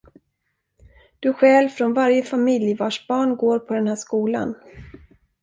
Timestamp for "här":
3.87-3.95